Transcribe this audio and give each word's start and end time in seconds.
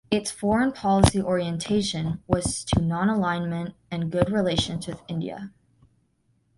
Its 0.09 0.31
foreign 0.31 0.71
policy 0.71 1.21
orientation 1.21 2.23
was 2.25 2.63
to 2.63 2.77
nonalignment 2.77 3.75
and 3.91 4.11
good 4.11 4.31
relations 4.31 4.87
with 4.87 4.99
India. 5.07 5.51